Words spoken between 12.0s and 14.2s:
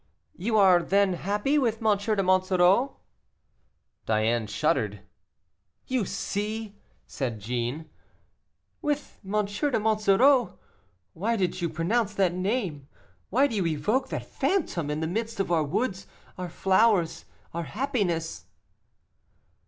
that name? why do you evoke